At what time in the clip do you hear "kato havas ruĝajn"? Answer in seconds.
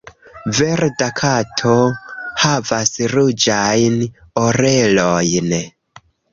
1.19-4.03